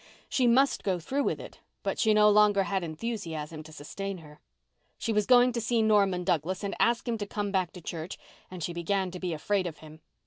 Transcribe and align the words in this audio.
She 0.27 0.47
must 0.47 0.83
go 0.83 0.97
through 0.97 1.25
with 1.25 1.39
it, 1.39 1.59
but 1.83 1.99
she 1.99 2.11
no 2.15 2.27
longer 2.27 2.63
had 2.63 2.83
enthusiasm 2.83 3.61
to 3.61 3.71
sustain 3.71 4.17
her. 4.17 4.39
She 4.97 5.13
was 5.13 5.27
going 5.27 5.51
to 5.51 5.61
see 5.61 5.83
Norman 5.83 6.23
Douglas 6.23 6.63
and 6.63 6.73
ask 6.79 7.07
him 7.07 7.19
to 7.19 7.27
come 7.27 7.51
back 7.51 7.71
to 7.73 7.81
church, 7.81 8.17
and 8.49 8.63
she 8.63 8.73
began 8.73 9.11
to 9.11 9.19
be 9.19 9.31
afraid 9.31 9.67
of 9.67 9.77
him. 9.77 9.99